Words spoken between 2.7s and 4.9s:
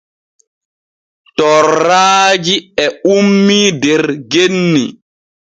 e ummii der genni.